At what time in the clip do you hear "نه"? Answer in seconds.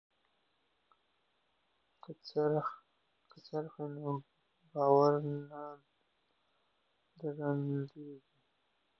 5.49-5.63